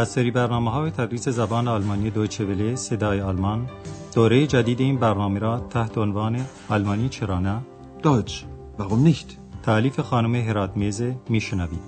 [0.00, 3.68] از سری برنامه های تدریس زبان آلمانی دویچه وله صدای آلمان
[4.14, 7.60] دوره جدید این برنامه را تحت عنوان آلمانی چرا نه
[8.02, 8.32] Deutsch,
[8.78, 9.36] warum nicht?
[9.62, 11.80] تعلیف خانم هرات میزه میشنوید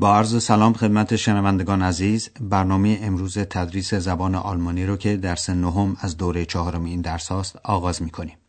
[0.00, 5.96] با عرض سلام خدمت شنوندگان عزیز برنامه امروز تدریس زبان آلمانی رو که درس نهم
[6.00, 8.41] از دوره چهارم این درس هاست آغاز می کنیم.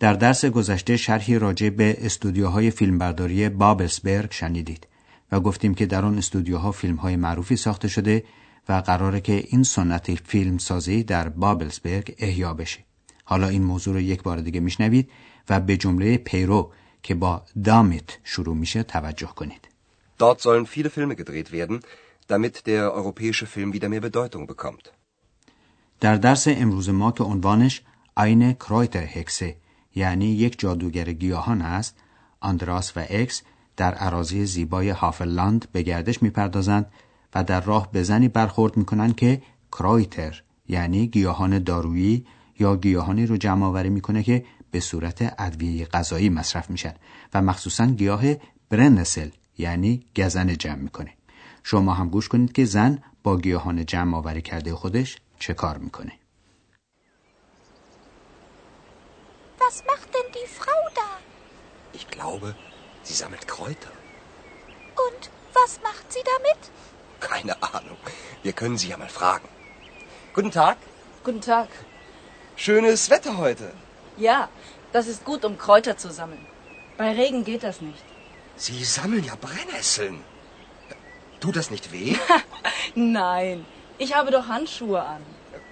[0.00, 4.86] در درس گذشته شرحی راجع به استودیوهای فیلمبرداری بابلسبرگ شنیدید
[5.32, 8.24] و گفتیم که در آن استودیوها فیلمهای معروفی ساخته شده
[8.68, 12.84] و قراره که این سنت فیلم سازی در بابلسبرگ احیا بشه.
[13.24, 15.10] حالا این موضوع رو یک بار دیگه میشنوید
[15.48, 19.68] و به جمله پیرو که با دامیت شروع میشه توجه کنید.
[20.18, 21.80] Dort sollen viele Filme gedreht werden,
[22.28, 24.88] damit der europäische Film wieder mehr Bedeutung bekommt.
[26.00, 27.82] در درس امروز ما که عنوانش
[28.16, 29.56] eine Kräuterhexe
[29.94, 31.96] یعنی یک جادوگر گیاهان است
[32.40, 33.42] آندراس و اکس
[33.76, 36.86] در عراضی زیبای هافلاند به گردش می‌پردازند
[37.34, 42.26] و در راه به زنی برخورد می‌کنند که کرایتر یعنی گیاهان دارویی
[42.58, 46.94] یا گیاهانی رو جمع آوری می‌کنه که به صورت ادویه غذایی مصرف میشن
[47.34, 48.22] و مخصوصا گیاه
[48.70, 51.10] برنسل یعنی گزن جمع می‌کنه.
[51.62, 56.12] شما هم گوش کنید که زن با گیاهان جمع آوری کرده خودش چه کار می‌کنه.
[59.70, 61.10] Was macht denn die Frau da?
[61.92, 62.56] Ich glaube,
[63.04, 63.92] sie sammelt Kräuter.
[65.06, 66.60] Und was macht sie damit?
[67.20, 67.96] Keine Ahnung.
[68.42, 69.48] Wir können sie ja mal fragen.
[70.34, 70.76] Guten Tag.
[71.22, 71.68] Guten Tag.
[72.56, 73.72] Schönes Wetter heute.
[74.16, 74.48] Ja,
[74.90, 76.44] das ist gut, um Kräuter zu sammeln.
[76.98, 78.04] Bei Regen geht das nicht.
[78.56, 80.24] Sie sammeln ja Brennnesseln.
[81.38, 82.16] Tut das nicht weh?
[82.96, 83.64] Nein,
[83.98, 85.22] ich habe doch Handschuhe an.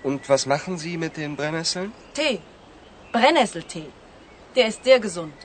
[0.04, 1.92] Und was machen Sie mit den Brennnesseln?
[2.14, 2.40] Tee.
[3.11, 3.89] Brennnesseltee.
[4.55, 5.37] Der ist sehr gesund.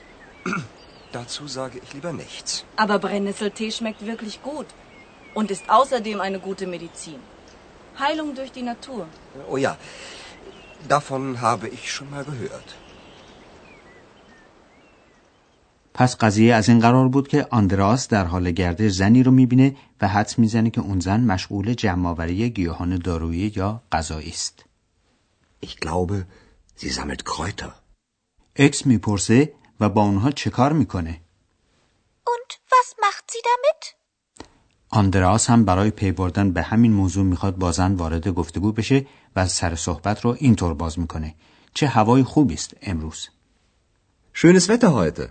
[1.11, 2.65] Dazu sage ich lieber nichts.
[2.83, 4.67] Aber Brennnesseltee schmeckt wirklich gut
[5.33, 7.19] und ist außerdem eine gute Medizin.
[7.99, 9.07] Heilung durch die Natur.
[9.49, 9.77] Oh ja,
[10.87, 12.69] davon habe ich schon mal gehört.
[15.93, 20.07] پس قضیه از این قرار بود که آندراس در حال گردش زنی رو میبینه و
[20.07, 24.65] حدس میزنه که اون زن مشغول جمعآوری گیاهان دارویی یا غذایی است.
[25.65, 26.25] Ich glaube,
[26.76, 27.72] sie sammelt Kräuter.
[28.56, 31.20] اکس می‌پرسه و با اونها چه کار می‌کنه؟
[32.26, 33.94] Und was macht sie damit?
[34.90, 39.48] آندریاس هم برای پی بردن به همین موضوع می‌خواد با زن وارد گفتگو بشه و
[39.48, 41.34] سر صحبت رو اینطور باز می‌کنه.
[41.74, 43.28] چه هوای خوبی است امروز.
[44.34, 45.28] Schönes Wetter heute.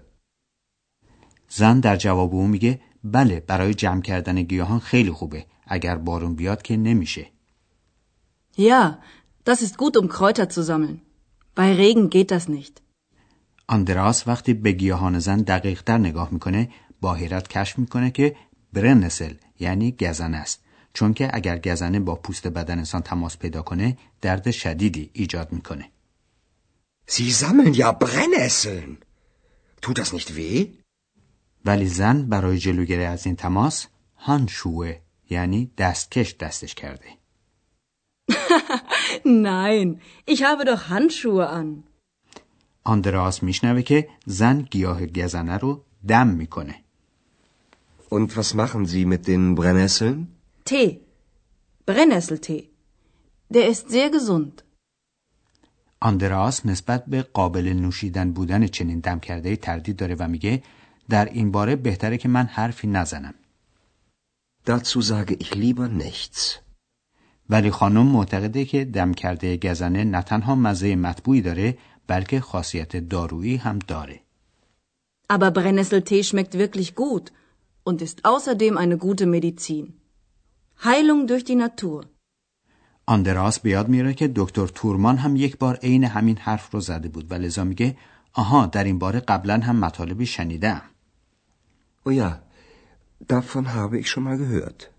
[1.49, 6.61] زن در جواب او میگه بله برای جمع کردن گیاهان خیلی خوبه اگر بارون بیاد
[6.61, 7.31] که نمیشه
[8.57, 8.83] Ja,
[9.45, 11.12] das ist gut, um Kräuter zu sammeln.
[11.55, 12.81] Bei Regen geht das nicht.
[13.67, 16.69] آندراس وقتی به گیاهان زن دقیق در نگاه می‌کنه
[17.01, 18.35] با حیرت کشف می‌کنه که
[18.73, 23.97] برنسل یعنی گزنه است چون که اگر گزنه با پوست بدن انسان تماس پیدا کنه
[24.21, 25.89] درد شدیدی ایجاد می‌کنه
[27.07, 28.91] Sie sammeln ja Brennnesseln.
[29.81, 30.67] Tut das nicht weh?
[31.65, 34.99] ولی زن برای جلوگیری از این تماس هانشوه
[35.29, 37.22] یعنی دستکش دستش کرده
[39.23, 41.83] Nein, ich habe doch Handschuhe an.
[42.83, 46.75] آندراس میشنوه که زن گیاه گزنه رو دم می‌کنه
[48.11, 50.27] Und was machen Sie mit den Brennnesseln?
[50.65, 50.99] Tee.
[51.85, 52.63] Brennnesseltee.
[53.49, 54.63] Der ist sehr gesund.
[55.99, 60.63] آندراس نسبت به قابل نوشیدن بودن چنین دم کرده تردید داره و میگه
[61.09, 63.33] در این باره بهتره که من حرفی نزنم
[64.65, 66.62] Dazu sage ich lieber nichts.
[67.49, 71.77] ولی خانم معتقده که دم کرده گزنه نه تنها مزه مطبوعی داره
[72.07, 74.19] بلکه خاصیت دارویی هم داره
[75.29, 77.31] Aber Brennnesseltee schmeckt wirklich gut
[77.83, 79.85] und ist außerdem eine gute Medizin.
[80.83, 82.05] Heilung durch die Natur.
[83.05, 87.09] آندراس به یاد میاره که دکتر تورمان هم یک بار عین همین حرف رو زده
[87.09, 87.97] بود و لذا میگه
[88.33, 90.81] آها در این باره قبلا هم مطالبی شنیدم
[92.05, 92.41] Oh ja,
[93.27, 94.92] davon habe ich schon mal gehört.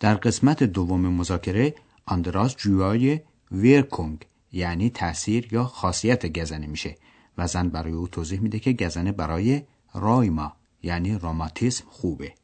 [0.00, 1.74] در قسمت دوم مذاکره
[2.06, 3.20] آندراس جویای
[3.50, 6.96] ویرکونگ یعنی تاثیر یا خاصیت گزنه میشه
[7.38, 9.62] و زن برای او توضیح میده که گزنه برای
[9.94, 10.52] رایما
[10.82, 12.34] یعنی روماتیسم خوبه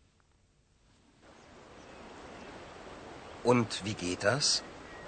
[3.44, 4.46] Und wie geht das?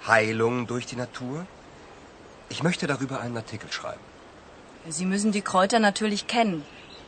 [0.07, 1.45] Heilung durch die Natur?
[2.53, 4.05] Ich möchte darüber einen Artikel schreiben.
[4.97, 6.63] Sie müssen die Kräuter natürlich kennen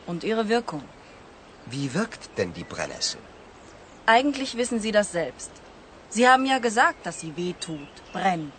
[0.06, 0.82] und ihre Wirkung.
[1.74, 3.20] Wie wirkt denn die Brennnessel?
[4.06, 5.50] Eigentlich wissen Sie das selbst.
[6.08, 8.52] Sie haben ja gesagt, dass sie weh tut, brennt.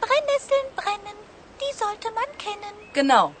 [0.00, 1.18] Brennnesseln brennen,
[1.60, 2.74] die sollte man kennen.
[2.92, 3.34] Genau.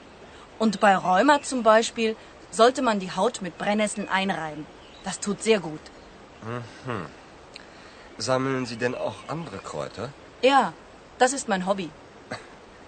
[0.58, 2.16] Und bei Rheuma zum Beispiel
[2.50, 4.66] sollte man die Haut mit Brennnesseln einreiben.
[5.04, 5.80] Das tut sehr gut.
[6.42, 7.06] Mhm.
[8.18, 10.08] Sammeln Sie denn auch andere Kräuter?
[10.42, 10.72] Ja,
[11.18, 11.90] das ist mein Hobby.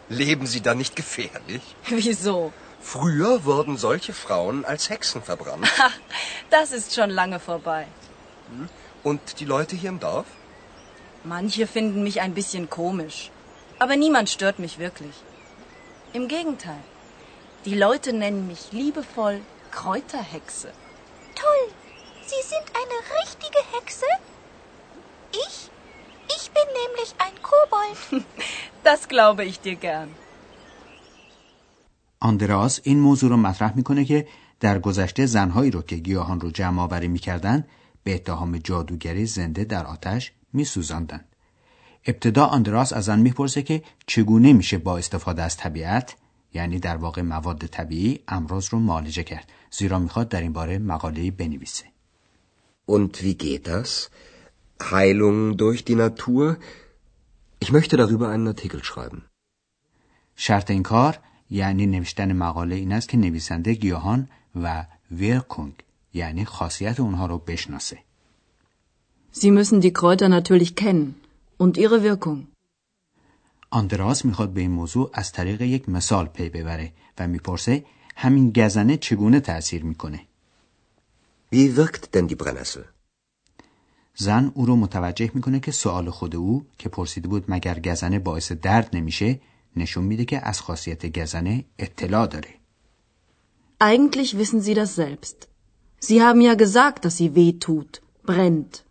[0.09, 1.63] Leben Sie da nicht gefährlich?
[1.87, 2.53] Wieso?
[2.81, 5.69] Früher wurden solche Frauen als Hexen verbrannt.
[6.51, 7.87] Das ist schon lange vorbei.
[9.03, 10.27] Und die Leute hier im Dorf?
[11.25, 13.31] Manche finden mich ein bisschen komisch.
[13.79, 15.17] Aber niemand stört mich wirklich.
[16.13, 16.83] Im Gegenteil.
[17.67, 19.41] Die Leute nennen mich liebevoll
[19.79, 20.71] Kräuterhexe.
[21.43, 21.65] Toll.
[22.31, 24.11] Sie sind eine richtige Hexe?
[25.45, 25.57] Ich?
[26.37, 28.25] Ich bin nämlich ein Kobold.
[28.89, 30.11] Das glaube ich dir gern.
[32.21, 34.29] آندراس این موضوع رو مطرح می‌کنه که
[34.61, 37.65] در گذشته زنهایی رو که گیاهان رو جمع آوری می‌کردن
[38.05, 41.29] به اتهام جادوگری زنده در آتش میسوزاندند.
[42.07, 46.17] ابتدا آندراس از آن می‌پرسه که چگونه میشه با استفاده از طبیعت
[46.55, 51.31] یعنی در واقع مواد طبیعی امراض رو معالجه کرد زیرا می‌خواد در این باره مقاله‌ای
[51.31, 51.85] بنویسه.
[52.87, 54.11] Und wie geht das?
[54.91, 56.59] Heilung durch die Natur?
[57.63, 59.23] Ich möchte darüber einen Artikel schreiben.
[60.37, 61.19] شرط این کار
[61.51, 64.29] یعنی نوشتن مقاله این است که نویسنده گیاهان
[64.63, 65.75] و ویرکونگ
[66.15, 67.99] یعنی خاصیت اونها رو بشناسه.
[69.33, 71.15] Sie müssen die Kräuter natürlich kennen
[71.59, 72.39] und ihre Wirkung.
[73.71, 77.85] آندراس می‌خواد به این موضوع از طریق یک مثال پی ببره و می‌پرسه
[78.17, 80.21] همین گزنه چگونه تأثیر می‌کنه.
[81.53, 82.85] Wie wirkt denn die Brennnessel?
[84.17, 88.53] زن او رو متوجه می‌کنه که سوال خود او که پرسیده بود مگر گزنه باعث
[88.53, 89.41] درد نمیشه
[89.77, 92.55] نشون میده که از خاصیت گزنه اطلاع داره.
[93.81, 95.54] Eigentlich wissen Sie das selbst.
[96.07, 97.93] Sie haben ja gesagt, dass sie weh tut,
[98.29, 98.85] brennt.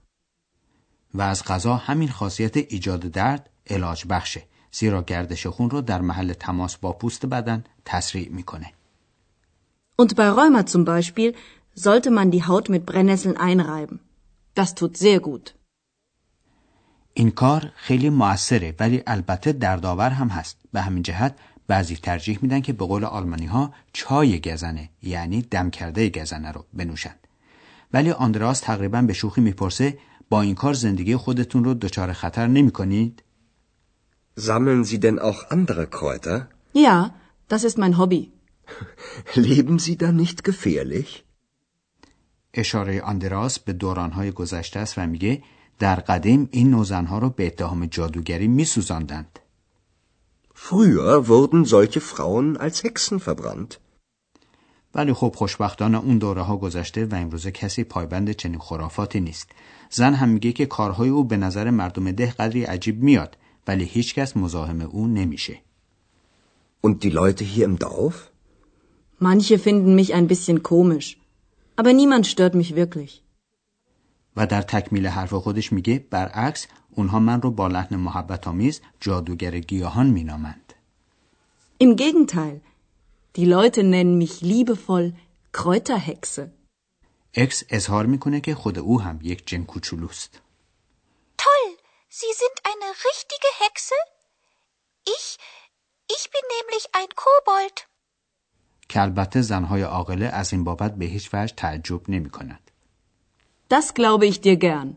[1.14, 6.34] و از غذا همین خاصیت ایجاد درد علاج بخشه زیرا گردش خون رو در محل
[6.34, 8.72] تماس با پوست بدن تسریع می‌کنه.
[10.02, 11.34] Und bei Rheuma zum Beispiel
[11.76, 14.00] sollte man die Haut mit Brennnesseln einreiben.
[14.56, 15.54] Das tut sehr gut.
[17.14, 21.36] این کار خیلی موثره ولی البته دردآور هم هست به همین جهت
[21.68, 26.66] بعضی ترجیح میدن که به قول آلمانی ها چای گزنه یعنی دم کرده گزنه رو
[26.74, 27.28] بنوشند
[27.94, 29.98] ولی آندراس تقریبا به شوخی می‌پرسه
[30.30, 33.24] با این کار زندگی خودتون رو دچار خطر نمی کنید؟
[34.40, 36.48] Sammeln Sie denn auch andere Kräuter?
[36.74, 37.14] Ja,
[37.50, 38.32] das ist mein Hobby.
[39.36, 41.24] Leben Sie da nicht gefährlich?
[42.54, 45.44] اشاره آندراس به دورانهای گذشته است و میگه
[45.80, 49.40] در قدیم این نوزنها رو به اتهام جادوگری میسوزاندند.
[50.63, 53.79] Früher wurden solche Frauen als Hexen verbrannt.
[54.95, 59.51] ولی خب خوشبختانه اون دوره ها گذشته و امروزه کسی پایبند چنین خرافاتی نیست.
[59.91, 63.37] زن هم میگه که کارهای او به نظر مردم ده قدری عجیب میاد
[63.67, 65.63] ولی هیچکس مزاحم او نمیشه.
[66.83, 68.31] Und die Leute hier im Dorf?
[69.19, 71.17] Manche finden mich ein bisschen komisch.
[71.77, 73.22] Aber niemand stört mich wirklich.
[74.36, 79.60] و در تکمیل حرف خودش میگه برعکس اونها من رو با لحن محبت آمیز جادوگر
[79.60, 80.74] گیاهان مینامند.
[81.84, 82.62] Im Gegenteil.
[83.36, 85.14] Die Leute nennen mich liebevoll
[85.54, 86.52] Kräuterhexe.
[87.34, 90.42] اکس اظهار می‌کنه که خود او هم یک جن کوچولوست.
[91.38, 91.70] Toll.
[92.10, 93.96] Sie sind eine richtige Hexe?
[95.16, 95.26] Ich?
[96.16, 97.88] Ich bin nämlich ein Kobold.
[98.90, 102.63] که البته زنهای عاقله از این بابت به هیچ وجه تعجب نمی کند.
[103.74, 104.90] Das glaube ich dir gern.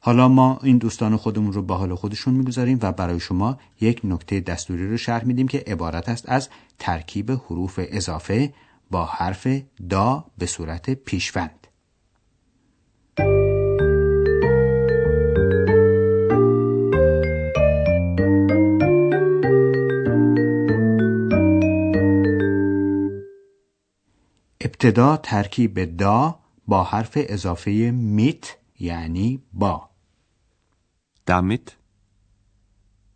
[0.00, 4.40] حالا ما این دوستان خودمون رو به حال خودشون می‌گذاریم و برای شما یک نکته
[4.40, 8.52] دستوری رو شرح میدیم که عبارت است از ترکیب حروف اضافه
[8.90, 9.46] با حرف
[9.90, 11.66] دا به صورت پیشوند.
[24.60, 26.41] ابتدا ترکیب دا
[26.72, 29.90] با حرف اضافه میت یعنی با
[31.30, 31.70] Damit?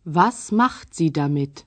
[0.05, 1.63] Was macht sie damit?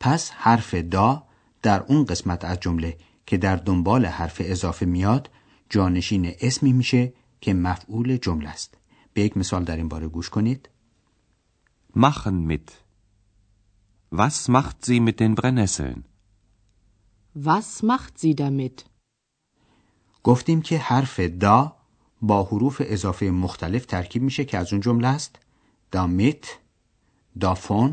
[0.00, 1.26] پس حرف دا
[1.62, 2.96] در اون قسمت از جمله
[3.26, 5.30] که در دنبال حرف اضافه میاد
[5.70, 8.78] جانشین اسمی میشه که مفعول جمله است
[9.12, 10.68] به یک مثال در این باره گوش کنید
[11.94, 12.68] Machen mit.
[14.10, 16.04] Was macht sie mit den Brennnesseln?
[17.34, 18.93] Was macht sie damit?
[20.24, 21.76] گفتیم که حرف دا
[22.22, 25.38] با حروف اضافه مختلف ترکیب میشه که از اون جمله است
[25.96, 26.46] damit
[27.44, 27.90] davon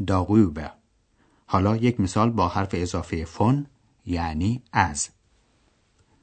[0.00, 0.70] darüber
[1.46, 3.66] حالا یک مثال با حرف اضافه فون
[4.06, 5.08] یعنی از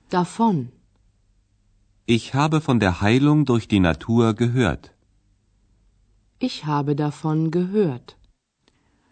[0.10, 0.58] Davon.
[2.06, 4.84] Ich habe von der Heilung durch die Natur gehört.
[6.40, 8.18] Ich habe davon gehört.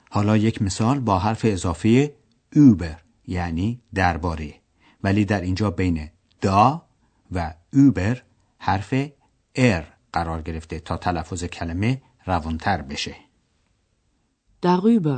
[0.09, 2.15] حالا یک مثال با حرف اضافه
[2.55, 4.60] اوبر یعنی درباره
[5.03, 6.09] ولی در اینجا بین
[6.41, 6.85] دا
[7.31, 8.21] و اوبر
[8.59, 8.93] حرف
[9.55, 13.15] ار قرار گرفته تا تلفظ کلمه روانتر بشه
[14.61, 15.17] Darüber.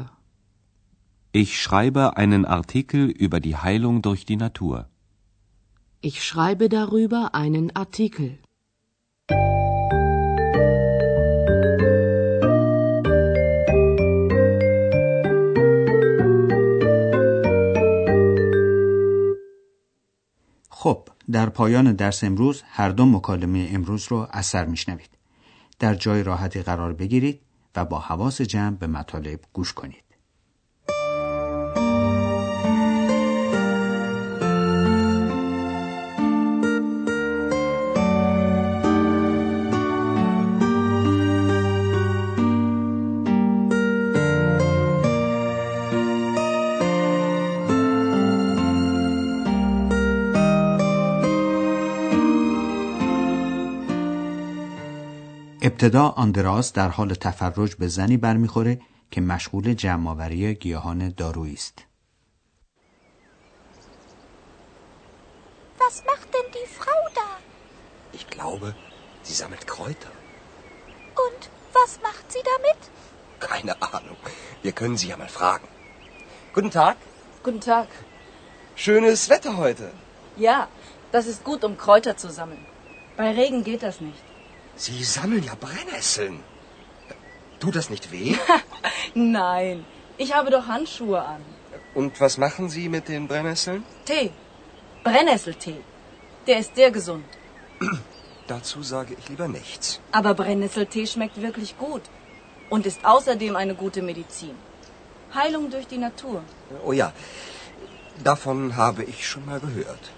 [1.34, 4.88] Ich schreibe einen Artikel über die Heilung durch die Natur.
[6.00, 8.40] Ich schreibe darüber einen Artikel.
[21.32, 25.10] در پایان درس امروز هر دو مکالمه امروز رو از سر میشنوید.
[25.80, 27.42] در جای راحتی قرار بگیرید
[27.76, 30.04] و با حواس جمع به مطالب گوش کنید.
[55.84, 61.86] ابتدا آندراس در حال تفرج به زنی برمیخوره که مشغول جمعآوری گیاهان دارویی است.
[65.80, 67.30] Was macht denn die Frau da?
[68.18, 68.68] Ich glaube,
[69.28, 70.14] sie sammelt Kräuter.
[71.26, 71.42] Und
[71.80, 72.82] was macht sie damit?
[73.50, 74.20] Keine Ahnung.
[74.66, 75.68] Wir können sie ja mal fragen.
[76.56, 76.98] Guten Tag.
[77.46, 77.90] Guten Tag.
[78.84, 79.88] Schönes Wetter heute.
[80.48, 80.60] Ja,
[81.12, 82.66] das ist gut, um Kräuter zu sammeln.
[83.18, 84.33] Bei Regen geht das nicht.
[84.76, 86.44] Sie sammeln ja Brennnesseln.
[87.60, 88.36] Tut das nicht weh?
[89.14, 89.86] Nein,
[90.18, 91.42] ich habe doch Handschuhe an.
[91.94, 93.84] Und was machen Sie mit den Brennnesseln?
[94.06, 94.32] Tee.
[95.04, 95.82] Brennnesseltee.
[96.48, 97.26] Der ist sehr gesund.
[98.48, 100.00] Dazu sage ich lieber nichts.
[100.12, 102.02] Aber Brennnesseltee schmeckt wirklich gut.
[102.70, 104.56] Und ist außerdem eine gute Medizin.
[105.34, 106.44] Heilung durch die Natur.
[106.86, 107.14] Oh ja,
[108.24, 110.12] davon habe ich schon mal gehört.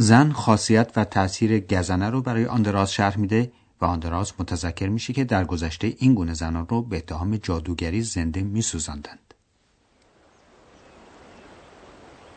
[0.00, 5.24] زن خاصیت و تاثیر گزنه رو برای آندراس شرح میده و آندراس متذکر میشه که
[5.24, 9.34] در گذشته این گونه زنان رو به اتهام جادوگری زنده میسوزاندند.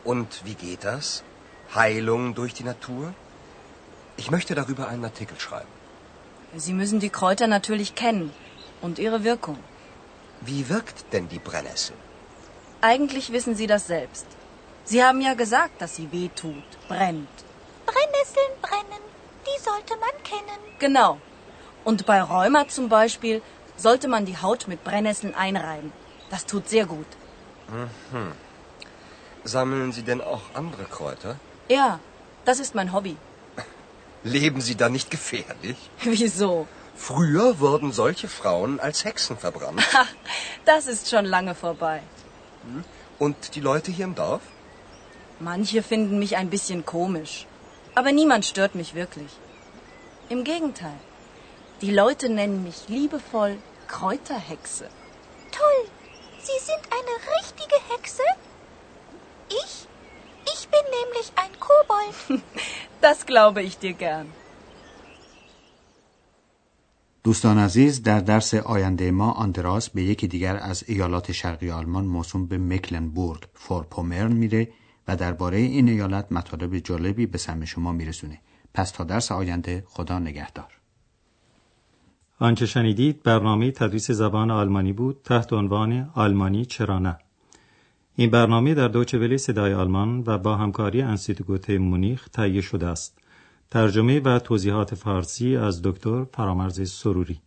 [0.04, 1.22] Und wie geht das?
[1.76, 3.14] Heilung durch die Natur?
[4.22, 5.72] Ich möchte darüber einen Artikel schreiben.
[6.64, 8.30] Sie müssen die Kräuter natürlich kennen
[8.84, 9.58] und ihre Wirkung.
[10.48, 11.96] Wie wirkt denn die Brennnessel?
[12.80, 14.26] Eigentlich wissen Sie das selbst.
[14.84, 17.36] Sie haben ja gesagt, dass sie weh tut, brennt.
[17.92, 19.02] Brennnesseln brennen,
[19.46, 20.60] die sollte man kennen.
[20.78, 21.18] Genau.
[21.84, 23.42] Und bei Rheuma zum Beispiel
[23.76, 25.92] sollte man die Haut mit Brennnesseln einreiben.
[26.30, 27.06] Das tut sehr gut.
[29.44, 31.36] Sammeln Sie denn auch andere Kräuter?
[31.68, 32.00] Ja,
[32.44, 33.16] das ist mein Hobby.
[34.24, 35.76] Leben Sie da nicht gefährlich?
[36.02, 36.66] Wieso?
[36.94, 39.82] Früher wurden solche Frauen als Hexen verbrannt.
[40.64, 42.02] Das ist schon lange vorbei.
[43.18, 44.42] Und die Leute hier im Dorf?
[45.40, 47.46] Manche finden mich ein bisschen komisch.
[47.95, 49.31] Aber niemand stört mich wirklich.
[50.29, 50.99] Im Gegenteil.
[51.81, 54.87] Die Leute nennen mich liebevoll Kräuterhexe.
[55.59, 55.81] Toll.
[56.47, 58.27] Sie sind eine richtige Hexe?
[59.61, 59.73] Ich?
[60.53, 62.43] Ich bin nämlich ein Kobold.
[63.01, 64.27] Das glaube ich dir gern.
[67.23, 72.45] دوستان عزیز در درس آینده ما آندراس به یکی دیگر از ایالات شرقی آلمان موسوم
[72.45, 74.67] به مکلنبورگ فورپومرن میره
[75.08, 78.40] و درباره این ایالت مطالب جالبی به سمع شما میرسونه.
[78.74, 80.78] پس تا درس آینده خدا نگهدار.
[82.38, 87.18] آنچه شنیدید برنامه تدریس زبان آلمانی بود تحت عنوان آلمانی چرا نه.
[88.16, 93.18] این برنامه در دوچه ولی صدای آلمان و با همکاری انستیتوت مونیخ تهیه شده است.
[93.70, 97.40] ترجمه و توضیحات فارسی از دکتر فرامرز سروری.